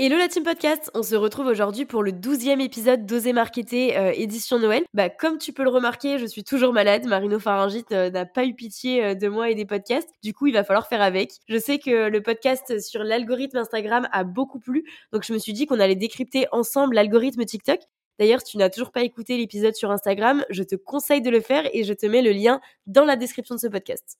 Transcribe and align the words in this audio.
Hello 0.00 0.16
la 0.16 0.28
team 0.28 0.44
podcast, 0.44 0.92
on 0.94 1.02
se 1.02 1.16
retrouve 1.16 1.48
aujourd'hui 1.48 1.84
pour 1.84 2.04
le 2.04 2.12
12e 2.12 2.60
épisode 2.60 3.04
d'Oser 3.04 3.32
Marketer 3.32 3.98
euh, 3.98 4.12
édition 4.14 4.60
Noël. 4.60 4.84
Bah 4.94 5.10
comme 5.10 5.38
tu 5.38 5.52
peux 5.52 5.64
le 5.64 5.70
remarquer, 5.70 6.20
je 6.20 6.26
suis 6.26 6.44
toujours 6.44 6.72
malade, 6.72 7.04
Marino 7.06 7.40
Pharyngite 7.40 7.90
euh, 7.90 8.08
n'a 8.08 8.24
pas 8.24 8.44
eu 8.44 8.54
pitié 8.54 9.04
euh, 9.04 9.14
de 9.16 9.26
moi 9.26 9.50
et 9.50 9.56
des 9.56 9.66
podcasts. 9.66 10.08
Du 10.22 10.32
coup, 10.34 10.46
il 10.46 10.52
va 10.52 10.62
falloir 10.62 10.86
faire 10.86 11.02
avec. 11.02 11.32
Je 11.48 11.58
sais 11.58 11.80
que 11.80 12.08
le 12.08 12.22
podcast 12.22 12.78
sur 12.78 13.02
l'algorithme 13.02 13.56
Instagram 13.56 14.08
a 14.12 14.22
beaucoup 14.22 14.60
plu, 14.60 14.84
donc 15.12 15.24
je 15.24 15.32
me 15.32 15.38
suis 15.38 15.52
dit 15.52 15.66
qu'on 15.66 15.80
allait 15.80 15.96
décrypter 15.96 16.46
ensemble 16.52 16.94
l'algorithme 16.94 17.44
TikTok. 17.44 17.80
D'ailleurs, 18.20 18.40
si 18.42 18.52
tu 18.52 18.58
n'as 18.58 18.70
toujours 18.70 18.92
pas 18.92 19.02
écouté 19.02 19.36
l'épisode 19.36 19.74
sur 19.74 19.90
Instagram, 19.90 20.44
je 20.48 20.62
te 20.62 20.76
conseille 20.76 21.22
de 21.22 21.30
le 21.30 21.40
faire 21.40 21.68
et 21.72 21.82
je 21.82 21.92
te 21.92 22.06
mets 22.06 22.22
le 22.22 22.30
lien 22.30 22.60
dans 22.86 23.04
la 23.04 23.16
description 23.16 23.56
de 23.56 23.60
ce 23.60 23.66
podcast. 23.66 24.16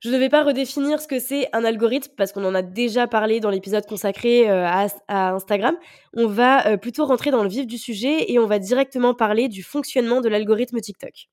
Je 0.00 0.10
ne 0.10 0.16
vais 0.16 0.28
pas 0.28 0.44
redéfinir 0.44 1.00
ce 1.00 1.08
que 1.08 1.18
c'est 1.18 1.48
un 1.52 1.64
algorithme 1.64 2.12
parce 2.16 2.32
qu'on 2.32 2.44
en 2.44 2.54
a 2.54 2.62
déjà 2.62 3.08
parlé 3.08 3.40
dans 3.40 3.50
l'épisode 3.50 3.84
consacré 3.84 4.48
euh, 4.48 4.64
à, 4.64 5.30
Instagram. 5.32 5.76
On 6.14 6.28
va 6.28 6.68
euh, 6.68 6.76
plutôt 6.76 7.04
rentrer 7.04 7.32
dans 7.32 7.42
le 7.42 7.48
vif 7.48 7.66
du 7.66 7.78
sujet 7.78 8.30
et 8.30 8.38
on 8.38 8.46
va 8.46 8.60
directement 8.60 9.12
parler 9.14 9.48
du 9.48 9.64
fonctionnement 9.64 10.20
de 10.20 10.28
l'algorithme 10.28 10.80
TikTok. 10.80 11.28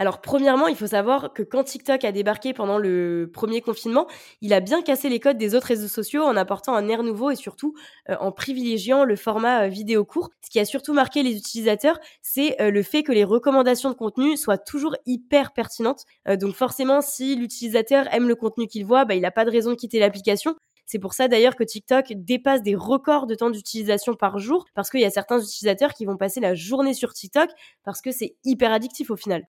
Alors 0.00 0.20
premièrement, 0.20 0.68
il 0.68 0.76
faut 0.76 0.86
savoir 0.86 1.32
que 1.32 1.42
quand 1.42 1.64
TikTok 1.64 2.04
a 2.04 2.12
débarqué 2.12 2.52
pendant 2.52 2.78
le 2.78 3.28
premier 3.34 3.60
confinement, 3.60 4.06
il 4.40 4.52
a 4.52 4.60
bien 4.60 4.80
cassé 4.80 5.08
les 5.08 5.18
codes 5.18 5.38
des 5.38 5.56
autres 5.56 5.66
réseaux 5.66 5.88
sociaux 5.88 6.22
en 6.22 6.36
apportant 6.36 6.76
un 6.76 6.88
air 6.88 7.02
nouveau 7.02 7.32
et 7.32 7.34
surtout 7.36 7.74
euh, 8.08 8.14
en 8.20 8.30
privilégiant 8.30 9.02
le 9.02 9.16
format 9.16 9.64
euh, 9.64 9.68
vidéo 9.68 10.04
court. 10.04 10.30
Ce 10.40 10.50
qui 10.50 10.60
a 10.60 10.64
surtout 10.64 10.92
marqué 10.92 11.24
les 11.24 11.36
utilisateurs, 11.36 11.98
c'est 12.22 12.60
euh, 12.62 12.70
le 12.70 12.84
fait 12.84 13.02
que 13.02 13.10
les 13.10 13.24
recommandations 13.24 13.90
de 13.90 13.96
contenu 13.96 14.36
soient 14.36 14.56
toujours 14.56 14.94
hyper 15.04 15.52
pertinentes. 15.52 16.04
donc 16.28 16.54
forcément, 16.54 17.00
si 17.00 17.34
l'utilisateur 17.34 18.06
aime 18.14 18.28
le 18.28 18.36
contenu 18.36 18.68
qu'il 18.68 18.86
voit, 18.86 19.04
bah, 19.04 19.16
il 19.16 19.22
n'a 19.22 19.32
pas 19.32 19.44
de 19.44 19.50
raison 19.50 19.70
de 19.70 19.76
quitter 19.76 19.98
l'application. 19.98 20.54
C'est 20.86 21.00
pour 21.00 21.12
ça 21.12 21.26
d'ailleurs 21.26 21.56
que 21.56 21.64
TikTok 21.64 22.12
dépasse 22.14 22.62
des 22.62 22.76
records 22.76 23.26
de 23.26 23.34
temps 23.34 23.50
d'utilisation 23.50 24.14
par 24.14 24.38
jour 24.38 24.64
parce 24.74 24.90
qu'il 24.90 25.00
y 25.00 25.04
a 25.04 25.10
certains 25.10 25.40
utilisateurs 25.40 25.92
qui 25.92 26.04
vont 26.06 26.16
passer 26.16 26.38
la 26.40 26.54
journée 26.54 26.94
sur 26.94 27.12
TikTok 27.12 27.50
parce 27.84 28.00
que 28.00 28.12
c'est 28.12 28.36
hyper 28.44 28.72
addictif 28.72 29.10
au 29.10 29.16
final. 29.16 29.44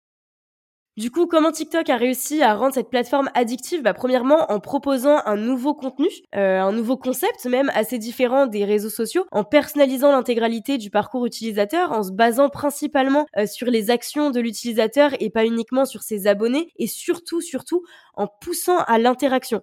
Du 0.98 1.12
coup, 1.12 1.28
comment 1.28 1.52
TikTok 1.52 1.90
a 1.92 1.95
réussi 1.95 2.42
à 2.42 2.56
rendre 2.56 2.73
cette 2.73 2.90
plateforme 2.90 3.30
addictive? 3.36 3.84
Bah, 3.84 3.94
Premièrement, 3.94 4.52
en 4.52 4.59
proposant 4.59 5.20
un 5.26 5.36
nouveau 5.36 5.76
contenu, 5.76 6.08
euh, 6.36 6.59
un 6.59 6.72
nouveau 6.72 6.98
concept 6.98 7.45
même 7.45 7.72
assez 7.76 8.00
différent 8.00 8.48
des 8.48 8.66
réseaux 8.66 8.90
sociaux, 8.90 9.25
en 9.31 9.44
personnalisant 9.44 10.12
l'intégralité 10.12 10.80
du 10.80 10.90
parcours 10.90 11.28
utilisateur, 11.28 11.92
en 11.92 12.02
se 12.02 12.12
basant 12.12 12.50
principalement 12.50 13.28
euh, 13.38 13.45
sur 13.45 13.68
les 13.68 13.92
actions 13.92 14.31
de 14.31 14.40
l'utilisateur 14.40 15.12
et 15.20 15.30
pas 15.30 15.45
uniquement 15.45 15.86
sur 15.86 16.02
ses 16.02 16.25
abonnés, 16.25 16.72
et 16.78 16.88
surtout, 16.88 17.42
surtout, 17.42 17.84
en 18.16 18.28
poussant 18.28 18.80
à 18.80 18.98
l'interaction. 18.98 19.62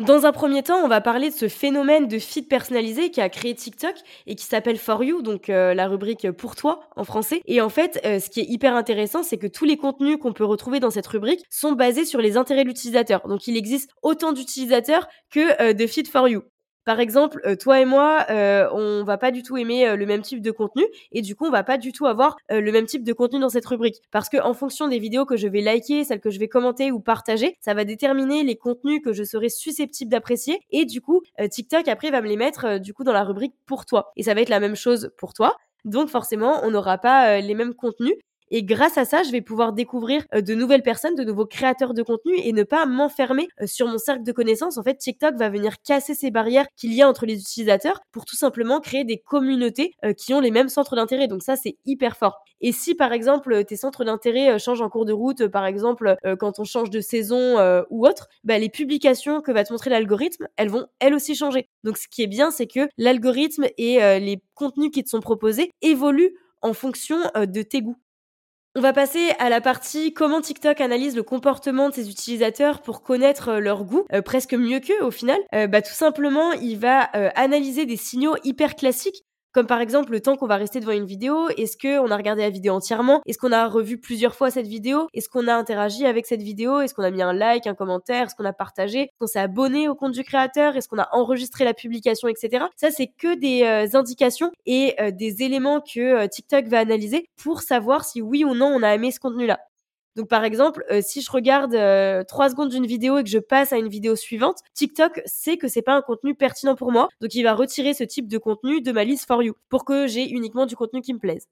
Dans 0.00 0.24
un 0.24 0.32
premier 0.32 0.62
temps, 0.62 0.82
on 0.82 0.88
va 0.88 1.02
parler 1.02 1.28
de 1.28 1.34
ce 1.34 1.46
phénomène 1.46 2.08
de 2.08 2.18
feed 2.18 2.48
personnalisé 2.48 3.10
qui 3.10 3.20
a 3.20 3.28
créé 3.28 3.54
TikTok 3.54 3.94
et 4.26 4.34
qui 4.34 4.46
s'appelle 4.46 4.78
For 4.78 5.04
You, 5.04 5.20
donc 5.20 5.50
euh, 5.50 5.74
la 5.74 5.88
rubrique 5.88 6.30
pour 6.30 6.56
toi 6.56 6.80
en 6.96 7.04
français. 7.04 7.42
Et 7.44 7.60
en 7.60 7.68
fait, 7.68 8.00
euh, 8.06 8.18
ce 8.18 8.30
qui 8.30 8.40
est 8.40 8.46
hyper 8.48 8.74
intéressant, 8.74 9.22
c'est 9.22 9.36
que 9.36 9.46
tous 9.46 9.66
les 9.66 9.76
contenus 9.76 10.16
qu'on 10.16 10.32
peut 10.32 10.44
retrouver 10.46 10.80
dans 10.80 10.88
cette 10.88 11.06
rubrique 11.06 11.44
sont 11.50 11.72
basés 11.72 12.06
sur 12.06 12.22
les 12.22 12.38
intérêts 12.38 12.62
de 12.62 12.68
l'utilisateur. 12.68 13.28
Donc 13.28 13.46
il 13.46 13.58
existe 13.58 13.90
autant 14.00 14.32
d'utilisateurs 14.32 15.06
que 15.30 15.60
euh, 15.60 15.74
de 15.74 15.86
feed 15.86 16.08
For 16.08 16.28
You. 16.28 16.44
Par 16.90 16.98
exemple, 16.98 17.40
euh, 17.46 17.54
toi 17.54 17.80
et 17.80 17.84
moi, 17.84 18.26
euh, 18.30 18.68
on 18.72 19.04
va 19.04 19.16
pas 19.16 19.30
du 19.30 19.44
tout 19.44 19.56
aimer 19.56 19.86
euh, 19.86 19.94
le 19.94 20.06
même 20.06 20.22
type 20.22 20.42
de 20.42 20.50
contenu 20.50 20.82
et 21.12 21.22
du 21.22 21.36
coup, 21.36 21.46
on 21.46 21.50
va 21.52 21.62
pas 21.62 21.78
du 21.78 21.92
tout 21.92 22.04
avoir 22.06 22.36
le 22.50 22.68
même 22.72 22.86
type 22.86 23.04
de 23.04 23.12
contenu 23.12 23.38
dans 23.38 23.48
cette 23.48 23.64
rubrique 23.66 24.02
parce 24.10 24.28
que 24.28 24.42
en 24.42 24.54
fonction 24.54 24.88
des 24.88 24.98
vidéos 24.98 25.24
que 25.24 25.36
je 25.36 25.46
vais 25.46 25.60
liker, 25.60 26.02
celles 26.02 26.18
que 26.18 26.30
je 26.30 26.40
vais 26.40 26.48
commenter 26.48 26.90
ou 26.90 26.98
partager, 26.98 27.56
ça 27.60 27.74
va 27.74 27.84
déterminer 27.84 28.42
les 28.42 28.56
contenus 28.56 29.02
que 29.04 29.12
je 29.12 29.22
serai 29.22 29.50
susceptible 29.50 30.10
d'apprécier 30.10 30.58
et 30.72 30.84
du 30.84 31.00
coup, 31.00 31.22
TikTok 31.48 31.86
après 31.86 32.10
va 32.10 32.22
me 32.22 32.26
les 32.26 32.36
mettre 32.36 32.80
du 32.80 32.92
coup 32.92 33.04
dans 33.04 33.12
la 33.12 33.22
rubrique 33.22 33.54
pour 33.66 33.86
toi 33.86 34.10
et 34.16 34.24
ça 34.24 34.34
va 34.34 34.40
être 34.40 34.48
la 34.48 34.58
même 34.58 34.74
chose 34.74 35.12
pour 35.16 35.32
toi. 35.32 35.56
Donc 35.84 36.08
forcément, 36.08 36.58
on 36.64 36.72
n'aura 36.72 36.98
pas 36.98 37.40
les 37.40 37.54
mêmes 37.54 37.74
contenus 37.74 38.16
et 38.50 38.64
grâce 38.64 38.98
à 38.98 39.04
ça, 39.04 39.22
je 39.22 39.30
vais 39.30 39.40
pouvoir 39.40 39.72
découvrir 39.72 40.24
euh, 40.34 40.40
de 40.40 40.54
nouvelles 40.54 40.82
personnes, 40.82 41.14
de 41.14 41.22
nouveaux 41.22 41.46
créateurs 41.46 41.94
de 41.94 42.02
contenu 42.02 42.34
et 42.36 42.52
ne 42.52 42.64
pas 42.64 42.84
m'enfermer 42.84 43.48
euh, 43.60 43.66
sur 43.66 43.86
mon 43.86 43.98
cercle 43.98 44.24
de 44.24 44.32
connaissances. 44.32 44.76
En 44.76 44.82
fait, 44.82 44.96
TikTok 44.96 45.36
va 45.36 45.48
venir 45.48 45.80
casser 45.82 46.14
ces 46.14 46.30
barrières 46.30 46.66
qu'il 46.76 46.92
y 46.92 47.02
a 47.02 47.08
entre 47.08 47.26
les 47.26 47.40
utilisateurs 47.40 48.00
pour 48.10 48.24
tout 48.24 48.36
simplement 48.36 48.80
créer 48.80 49.04
des 49.04 49.18
communautés 49.18 49.92
euh, 50.04 50.12
qui 50.12 50.34
ont 50.34 50.40
les 50.40 50.50
mêmes 50.50 50.68
centres 50.68 50.96
d'intérêt. 50.96 51.28
Donc 51.28 51.42
ça, 51.42 51.54
c'est 51.54 51.76
hyper 51.86 52.16
fort. 52.16 52.42
Et 52.60 52.72
si 52.72 52.94
par 52.94 53.12
exemple 53.12 53.64
tes 53.64 53.76
centres 53.76 54.04
d'intérêt 54.04 54.58
changent 54.58 54.82
en 54.82 54.90
cours 54.90 55.06
de 55.06 55.12
route, 55.12 55.46
par 55.46 55.64
exemple 55.64 56.16
quand 56.38 56.58
on 56.58 56.64
change 56.64 56.90
de 56.90 57.00
saison 57.00 57.56
ou 57.88 58.06
autre, 58.06 58.28
bah, 58.44 58.58
les 58.58 58.68
publications 58.68 59.40
que 59.40 59.50
va 59.50 59.64
te 59.64 59.72
montrer 59.72 59.88
l'algorithme, 59.88 60.46
elles 60.58 60.68
vont 60.68 60.86
elles 60.98 61.14
aussi 61.14 61.34
changer. 61.34 61.70
Donc 61.84 61.96
ce 61.96 62.06
qui 62.06 62.22
est 62.22 62.26
bien, 62.26 62.50
c'est 62.50 62.66
que 62.66 62.80
l'algorithme 62.98 63.64
et 63.78 63.98
les 64.20 64.42
contenus 64.54 64.90
qui 64.92 65.02
te 65.02 65.08
sont 65.08 65.20
proposés 65.20 65.70
évoluent 65.80 66.34
en 66.60 66.74
fonction 66.74 67.16
de 67.34 67.62
tes 67.62 67.80
goûts. 67.80 67.96
On 68.76 68.80
va 68.80 68.92
passer 68.92 69.30
à 69.40 69.48
la 69.48 69.60
partie 69.60 70.14
comment 70.14 70.40
TikTok 70.40 70.80
analyse 70.80 71.16
le 71.16 71.24
comportement 71.24 71.88
de 71.88 71.94
ses 71.94 72.08
utilisateurs 72.08 72.82
pour 72.82 73.02
connaître 73.02 73.48
euh, 73.48 73.58
leur 73.58 73.82
goût, 73.82 74.04
euh, 74.12 74.22
presque 74.22 74.54
mieux 74.54 74.78
qu'eux 74.78 75.02
au 75.02 75.10
final. 75.10 75.40
Euh, 75.56 75.66
bah, 75.66 75.82
tout 75.82 75.92
simplement, 75.92 76.52
il 76.52 76.78
va 76.78 77.00
analyser 77.34 77.84
des 77.84 77.96
signaux 77.96 78.36
hyper 78.44 78.76
classiques 78.76 79.24
comme 79.52 79.66
par 79.66 79.80
exemple 79.80 80.12
le 80.12 80.20
temps 80.20 80.36
qu'on 80.36 80.46
va 80.46 80.56
rester 80.56 80.80
devant 80.80 80.92
une 80.92 81.04
vidéo, 81.04 81.48
est-ce 81.56 81.76
qu'on 81.76 82.10
a 82.10 82.16
regardé 82.16 82.42
la 82.42 82.50
vidéo 82.50 82.74
entièrement? 82.74 83.20
Est-ce 83.26 83.38
qu'on 83.38 83.52
a 83.52 83.66
revu 83.68 83.98
plusieurs 83.98 84.34
fois 84.34 84.50
cette 84.50 84.66
vidéo? 84.66 85.08
Est-ce 85.12 85.28
qu'on 85.28 85.48
a 85.48 85.54
interagi 85.54 86.06
avec 86.06 86.26
cette 86.26 86.42
vidéo? 86.42 86.80
Est-ce 86.80 86.94
qu'on 86.94 87.02
a 87.02 87.10
mis 87.10 87.22
un 87.22 87.32
like, 87.32 87.66
un 87.66 87.74
commentaire? 87.74 88.26
Est-ce 88.26 88.34
qu'on 88.34 88.44
a 88.44 88.52
partagé? 88.52 89.00
Est-ce 89.02 89.18
qu'on 89.18 89.26
s'est 89.26 89.40
abonné 89.40 89.88
au 89.88 89.94
compte 89.94 90.12
du 90.12 90.24
créateur? 90.24 90.76
Est-ce 90.76 90.88
qu'on 90.88 90.98
a 90.98 91.08
enregistré 91.12 91.64
la 91.64 91.74
publication, 91.74 92.28
etc. 92.28 92.66
Ça, 92.76 92.90
c'est 92.90 93.08
que 93.08 93.34
des 93.34 93.62
euh, 93.64 93.98
indications 93.98 94.52
et 94.66 94.94
euh, 95.00 95.10
des 95.10 95.42
éléments 95.42 95.80
que 95.80 96.00
euh, 96.00 96.26
TikTok 96.28 96.66
va 96.66 96.78
analyser 96.78 97.28
pour 97.36 97.62
savoir 97.62 98.04
si 98.04 98.22
oui 98.22 98.44
ou 98.44 98.54
non 98.54 98.66
on 98.66 98.82
a 98.82 98.94
aimé 98.94 99.10
ce 99.10 99.20
contenu-là. 99.20 99.58
Donc 100.16 100.28
par 100.28 100.44
exemple, 100.44 100.84
euh, 100.90 101.00
si 101.02 101.22
je 101.22 101.30
regarde 101.30 101.74
euh, 101.74 102.24
trois 102.24 102.50
secondes 102.50 102.70
d'une 102.70 102.86
vidéo 102.86 103.18
et 103.18 103.24
que 103.24 103.30
je 103.30 103.38
passe 103.38 103.72
à 103.72 103.78
une 103.78 103.88
vidéo 103.88 104.16
suivante, 104.16 104.58
TikTok 104.74 105.22
sait 105.24 105.56
que 105.56 105.68
c'est 105.68 105.82
pas 105.82 105.94
un 105.94 106.02
contenu 106.02 106.34
pertinent 106.34 106.74
pour 106.74 106.90
moi, 106.90 107.08
donc 107.20 107.34
il 107.34 107.42
va 107.42 107.54
retirer 107.54 107.94
ce 107.94 108.04
type 108.04 108.28
de 108.28 108.38
contenu 108.38 108.80
de 108.80 108.92
ma 108.92 109.04
liste 109.04 109.26
for 109.26 109.42
you 109.42 109.54
pour 109.68 109.84
que 109.84 110.06
j'ai 110.06 110.28
uniquement 110.28 110.66
du 110.66 110.76
contenu 110.76 111.00
qui 111.00 111.14
me 111.14 111.18
plaise. 111.18 111.46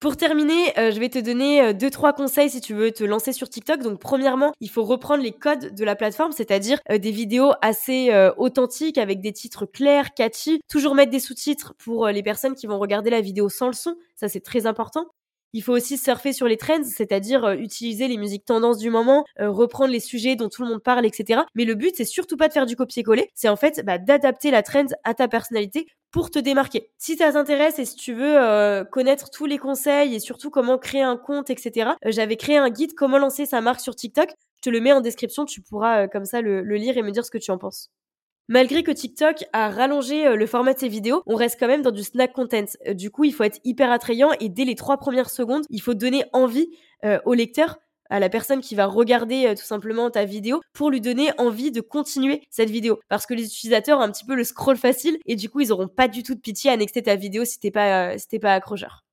Pour 0.00 0.16
terminer, 0.16 0.78
euh, 0.78 0.90
je 0.90 1.00
vais 1.00 1.08
te 1.08 1.18
donner 1.18 1.72
deux 1.72 1.88
trois 1.88 2.12
conseils 2.12 2.50
si 2.50 2.60
tu 2.60 2.74
veux 2.74 2.90
te 2.90 3.04
lancer 3.04 3.32
sur 3.32 3.48
TikTok. 3.48 3.80
Donc 3.80 4.00
premièrement, 4.00 4.52
il 4.60 4.68
faut 4.68 4.84
reprendre 4.84 5.22
les 5.22 5.32
codes 5.32 5.74
de 5.74 5.84
la 5.84 5.96
plateforme, 5.96 6.32
c'est-à-dire 6.32 6.78
des 6.90 7.10
vidéos 7.10 7.52
assez 7.62 8.10
authentiques 8.36 8.98
avec 8.98 9.20
des 9.20 9.32
titres 9.32 9.64
clairs, 9.64 10.12
catchy. 10.14 10.60
Toujours 10.68 10.94
mettre 10.94 11.10
des 11.10 11.20
sous-titres 11.20 11.74
pour 11.78 12.08
les 12.08 12.22
personnes 12.22 12.54
qui 12.54 12.66
vont 12.66 12.78
regarder 12.78 13.08
la 13.08 13.22
vidéo 13.22 13.48
sans 13.48 13.68
le 13.68 13.72
son, 13.72 13.96
ça 14.14 14.28
c'est 14.28 14.40
très 14.40 14.66
important. 14.66 15.06
Il 15.54 15.62
faut 15.62 15.72
aussi 15.72 15.96
surfer 15.98 16.32
sur 16.32 16.48
les 16.48 16.56
trends, 16.56 16.82
c'est-à-dire 16.82 17.44
euh, 17.44 17.54
utiliser 17.54 18.08
les 18.08 18.16
musiques 18.16 18.44
tendances 18.44 18.78
du 18.78 18.90
moment, 18.90 19.24
euh, 19.40 19.48
reprendre 19.48 19.92
les 19.92 20.00
sujets 20.00 20.34
dont 20.34 20.48
tout 20.48 20.62
le 20.62 20.68
monde 20.68 20.82
parle, 20.82 21.06
etc. 21.06 21.42
Mais 21.54 21.64
le 21.64 21.76
but, 21.76 21.94
c'est 21.96 22.04
surtout 22.04 22.36
pas 22.36 22.48
de 22.48 22.52
faire 22.52 22.66
du 22.66 22.74
copier-coller, 22.74 23.30
c'est 23.34 23.48
en 23.48 23.54
fait 23.54 23.80
bah, 23.86 23.98
d'adapter 23.98 24.50
la 24.50 24.64
trend 24.64 24.86
à 25.04 25.14
ta 25.14 25.28
personnalité 25.28 25.86
pour 26.10 26.32
te 26.32 26.40
démarquer. 26.40 26.90
Si 26.98 27.16
ça 27.16 27.32
t'intéresse 27.32 27.78
et 27.78 27.84
si 27.84 27.94
tu 27.94 28.14
veux 28.14 28.36
euh, 28.36 28.82
connaître 28.84 29.30
tous 29.30 29.46
les 29.46 29.58
conseils 29.58 30.16
et 30.16 30.18
surtout 30.18 30.50
comment 30.50 30.76
créer 30.76 31.02
un 31.02 31.16
compte, 31.16 31.50
etc., 31.50 31.92
j'avais 32.04 32.36
créé 32.36 32.56
un 32.56 32.70
guide 32.70 32.94
comment 32.94 33.18
lancer 33.18 33.46
sa 33.46 33.60
marque 33.60 33.80
sur 33.80 33.94
TikTok. 33.94 34.30
Je 34.56 34.60
te 34.62 34.70
le 34.70 34.80
mets 34.80 34.92
en 34.92 35.00
description, 35.00 35.44
tu 35.44 35.62
pourras 35.62 36.08
comme 36.08 36.24
ça 36.24 36.40
le 36.40 36.62
lire 36.62 36.96
et 36.98 37.02
me 37.02 37.12
dire 37.12 37.24
ce 37.24 37.30
que 37.30 37.38
tu 37.38 37.52
en 37.52 37.58
penses. 37.58 37.92
Malgré 38.48 38.82
que 38.82 38.90
TikTok 38.90 39.44
a 39.54 39.70
rallongé 39.70 40.26
euh, 40.26 40.36
le 40.36 40.46
format 40.46 40.74
de 40.74 40.78
ses 40.78 40.88
vidéos, 40.88 41.22
on 41.26 41.34
reste 41.34 41.58
quand 41.58 41.66
même 41.66 41.80
dans 41.80 41.90
du 41.90 42.02
snack 42.02 42.34
content. 42.34 42.66
Euh, 42.86 42.92
du 42.92 43.10
coup, 43.10 43.24
il 43.24 43.32
faut 43.32 43.42
être 43.42 43.58
hyper 43.64 43.90
attrayant 43.90 44.32
et 44.38 44.50
dès 44.50 44.66
les 44.66 44.74
trois 44.74 44.98
premières 44.98 45.30
secondes, 45.30 45.64
il 45.70 45.80
faut 45.80 45.94
donner 45.94 46.24
envie 46.34 46.68
euh, 47.04 47.18
au 47.24 47.32
lecteur 47.32 47.78
à 48.10 48.20
la 48.20 48.28
personne 48.28 48.60
qui 48.60 48.74
va 48.74 48.84
regarder 48.84 49.54
tout 49.56 49.64
simplement 49.64 50.10
ta 50.10 50.26
vidéo 50.26 50.60
pour 50.74 50.90
lui 50.90 51.00
donner 51.00 51.30
envie 51.38 51.70
de 51.70 51.80
continuer 51.80 52.42
cette 52.50 52.68
vidéo 52.68 53.00
parce 53.08 53.24
que 53.24 53.32
les 53.32 53.46
utilisateurs 53.46 53.98
ont 53.98 54.02
un 54.02 54.10
petit 54.10 54.26
peu 54.26 54.34
le 54.34 54.44
scroll 54.44 54.76
facile 54.76 55.16
et 55.24 55.36
du 55.36 55.48
coup 55.48 55.60
ils 55.60 55.72
auront 55.72 55.88
pas 55.88 56.06
du 56.06 56.22
tout 56.22 56.34
de 56.34 56.40
pitié 56.40 56.68
à 56.68 56.74
annexer 56.74 57.02
ta 57.02 57.16
vidéo 57.16 57.46
si 57.46 57.58
t'es 57.58 57.70
pas 57.70 58.14
pas 58.42 58.54
accrocheur. 58.54 59.04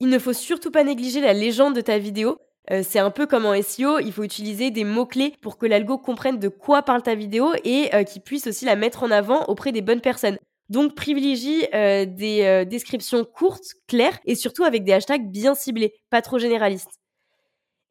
Il 0.00 0.08
ne 0.08 0.18
faut 0.18 0.32
surtout 0.32 0.72
pas 0.72 0.82
négliger 0.82 1.20
la 1.20 1.32
légende 1.32 1.76
de 1.76 1.80
ta 1.80 1.98
vidéo. 1.98 2.38
Euh, 2.70 2.82
c'est 2.82 2.98
un 2.98 3.10
peu 3.10 3.26
comme 3.26 3.46
en 3.46 3.60
SEO, 3.62 4.00
il 4.00 4.12
faut 4.12 4.24
utiliser 4.24 4.70
des 4.70 4.84
mots-clés 4.84 5.34
pour 5.40 5.56
que 5.56 5.66
l'algo 5.66 5.98
comprenne 5.98 6.38
de 6.38 6.48
quoi 6.48 6.82
parle 6.82 7.02
ta 7.02 7.14
vidéo 7.14 7.52
et 7.64 7.94
euh, 7.94 8.02
qu'il 8.02 8.22
puisse 8.22 8.46
aussi 8.46 8.64
la 8.64 8.76
mettre 8.76 9.02
en 9.02 9.10
avant 9.10 9.44
auprès 9.44 9.72
des 9.72 9.82
bonnes 9.82 10.00
personnes. 10.00 10.38
Donc 10.68 10.96
privilégie 10.96 11.64
euh, 11.74 12.06
des 12.06 12.64
descriptions 12.68 13.24
courtes, 13.24 13.74
claires 13.86 14.18
et 14.24 14.34
surtout 14.34 14.64
avec 14.64 14.82
des 14.82 14.92
hashtags 14.92 15.30
bien 15.30 15.54
ciblés, 15.54 15.94
pas 16.10 16.22
trop 16.22 16.38
généralistes. 16.38 16.98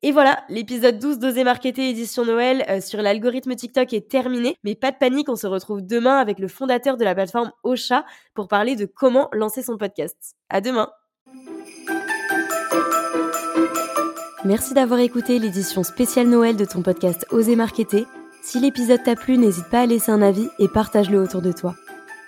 Et 0.01 0.11
voilà, 0.11 0.43
l'épisode 0.49 0.99
12 0.99 1.19
d'Oser 1.19 1.45
Marketer 1.45 1.89
édition 1.89 2.25
Noël 2.25 2.83
sur 2.83 3.01
l'algorithme 3.01 3.55
TikTok 3.55 3.91
est 3.93 4.09
terminé, 4.09 4.55
mais 4.63 4.75
pas 4.75 4.91
de 4.91 4.97
panique, 4.97 5.29
on 5.29 5.37
se 5.37 5.47
retrouve 5.47 5.81
demain 5.81 6.17
avec 6.19 6.37
le 6.37 6.47
fondateur 6.47 6.97
de 6.97 7.03
la 7.05 7.15
plateforme 7.15 7.51
Ocha 7.63 8.05
pour 8.35 8.47
parler 8.47 8.75
de 8.75 8.85
comment 8.85 9.29
lancer 9.31 9.63
son 9.63 9.77
podcast. 9.77 10.35
À 10.49 10.59
demain. 10.59 10.91
Merci 14.45 14.75
d'avoir 14.75 14.99
écouté 14.99 15.39
l'édition 15.39 15.81
spéciale 15.81 16.27
Noël 16.27 16.55
de 16.55 16.65
ton 16.65 16.83
podcast 16.83 17.25
Oser 17.31 17.55
Marketer. 17.55 18.05
Si 18.43 18.59
l'épisode 18.59 19.01
t'a 19.01 19.15
plu, 19.15 19.39
n'hésite 19.39 19.65
pas 19.71 19.81
à 19.81 19.85
laisser 19.87 20.11
un 20.11 20.21
avis 20.21 20.47
et 20.59 20.67
partage-le 20.67 21.19
autour 21.19 21.41
de 21.41 21.51
toi. 21.51 21.73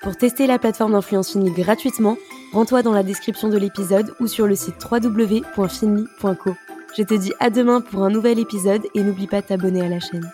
Pour 0.02 0.18
tester 0.18 0.48
la 0.48 0.58
plateforme 0.58 0.94
d'influence 0.94 1.32
Finly 1.32 1.52
gratuitement, 1.52 2.18
rends-toi 2.54 2.82
dans 2.82 2.92
la 2.92 3.04
description 3.04 3.50
de 3.50 3.58
l'épisode 3.58 4.16
ou 4.20 4.26
sur 4.26 4.48
le 4.48 4.56
site 4.56 4.84
www.finly.co. 4.84 6.56
Je 6.98 7.04
te 7.04 7.14
dis 7.14 7.34
à 7.40 7.52
demain 7.52 7.82
pour 7.82 8.04
un 8.04 8.10
nouvel 8.10 8.40
épisode 8.40 8.82
et 8.96 9.04
n'oublie 9.04 9.28
pas 9.28 9.42
de 9.42 9.46
t'abonner 9.46 9.84
à 9.84 9.90
la 9.90 10.00
chaîne. 10.00 10.28